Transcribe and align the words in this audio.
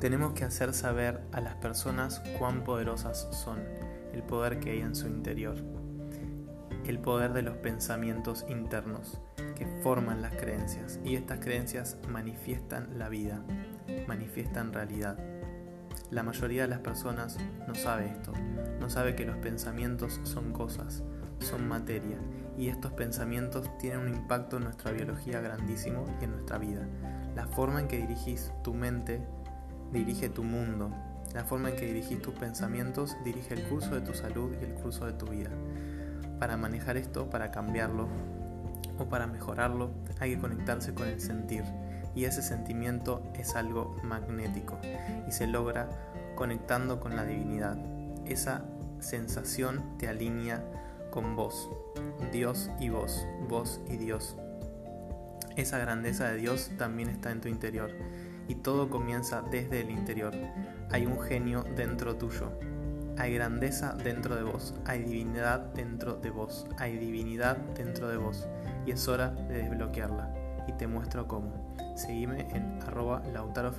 Tenemos 0.00 0.32
que 0.32 0.44
hacer 0.44 0.72
saber 0.72 1.20
a 1.30 1.42
las 1.42 1.56
personas 1.56 2.22
cuán 2.38 2.64
poderosas 2.64 3.28
son, 3.32 3.58
el 4.14 4.22
poder 4.22 4.58
que 4.58 4.70
hay 4.70 4.80
en 4.80 4.94
su 4.94 5.06
interior, 5.06 5.56
el 6.86 6.98
poder 7.00 7.34
de 7.34 7.42
los 7.42 7.58
pensamientos 7.58 8.46
internos 8.48 9.20
que 9.56 9.66
forman 9.82 10.22
las 10.22 10.34
creencias 10.34 10.98
y 11.04 11.16
estas 11.16 11.40
creencias 11.40 11.98
manifiestan 12.08 12.98
la 12.98 13.10
vida, 13.10 13.44
manifiestan 14.08 14.72
realidad. 14.72 15.18
La 16.10 16.22
mayoría 16.22 16.62
de 16.62 16.68
las 16.68 16.80
personas 16.80 17.36
no 17.68 17.74
sabe 17.74 18.06
esto, 18.06 18.32
no 18.80 18.88
sabe 18.88 19.14
que 19.14 19.26
los 19.26 19.36
pensamientos 19.36 20.18
son 20.22 20.54
cosas, 20.54 21.02
son 21.40 21.68
materia 21.68 22.16
y 22.56 22.68
estos 22.68 22.92
pensamientos 22.92 23.68
tienen 23.76 24.00
un 24.00 24.08
impacto 24.08 24.56
en 24.56 24.64
nuestra 24.64 24.92
biología 24.92 25.42
grandísimo 25.42 26.06
y 26.22 26.24
en 26.24 26.30
nuestra 26.30 26.56
vida. 26.56 26.88
La 27.36 27.46
forma 27.46 27.80
en 27.80 27.86
que 27.86 27.98
dirigís 27.98 28.50
tu 28.64 28.72
mente 28.72 29.20
dirige 29.92 30.28
tu 30.28 30.42
mundo. 30.42 30.90
La 31.34 31.44
forma 31.44 31.70
en 31.70 31.76
que 31.76 31.86
dirigís 31.86 32.20
tus 32.20 32.34
pensamientos 32.34 33.16
dirige 33.24 33.54
el 33.54 33.62
curso 33.68 33.94
de 33.94 34.00
tu 34.00 34.14
salud 34.14 34.52
y 34.60 34.64
el 34.64 34.74
curso 34.74 35.06
de 35.06 35.12
tu 35.12 35.26
vida. 35.26 35.50
Para 36.38 36.56
manejar 36.56 36.96
esto, 36.96 37.30
para 37.30 37.50
cambiarlo 37.50 38.08
o 38.98 39.08
para 39.08 39.26
mejorarlo, 39.26 39.90
hay 40.18 40.34
que 40.34 40.40
conectarse 40.40 40.92
con 40.94 41.06
el 41.06 41.20
sentir. 41.20 41.64
Y 42.14 42.24
ese 42.24 42.42
sentimiento 42.42 43.22
es 43.34 43.54
algo 43.54 43.96
magnético 44.02 44.78
y 45.28 45.32
se 45.32 45.46
logra 45.46 45.88
conectando 46.34 46.98
con 46.98 47.14
la 47.14 47.24
divinidad. 47.24 47.78
Esa 48.26 48.64
sensación 48.98 49.98
te 49.98 50.08
alinea 50.08 50.64
con 51.12 51.36
vos, 51.36 51.70
Dios 52.32 52.70
y 52.80 52.88
vos, 52.88 53.24
vos 53.48 53.80
y 53.88 53.96
Dios. 53.96 54.36
Esa 55.56 55.78
grandeza 55.78 56.28
de 56.28 56.36
Dios 56.38 56.70
también 56.78 57.08
está 57.08 57.30
en 57.30 57.40
tu 57.40 57.48
interior 57.48 57.90
y 58.50 58.56
todo 58.56 58.90
comienza 58.90 59.42
desde 59.42 59.80
el 59.80 59.90
interior. 59.92 60.34
Hay 60.90 61.06
un 61.06 61.20
genio 61.20 61.62
dentro 61.76 62.16
tuyo. 62.16 62.50
Hay 63.16 63.32
grandeza 63.32 63.92
dentro 63.92 64.34
de 64.34 64.42
vos. 64.42 64.74
Hay 64.86 65.04
divinidad 65.04 65.60
dentro 65.72 66.16
de 66.16 66.30
vos. 66.30 66.66
Hay 66.76 66.98
divinidad 66.98 67.56
dentro 67.76 68.08
de 68.08 68.16
vos. 68.16 68.48
Y 68.86 68.90
es 68.90 69.06
hora 69.06 69.28
de 69.28 69.58
desbloquearla. 69.58 70.34
Y 70.66 70.72
te 70.72 70.88
muestro 70.88 71.28
cómo. 71.28 71.76
Seguime 71.94 72.48
en 72.50 72.82
arroba 72.82 73.22
Lautaro. 73.32 73.70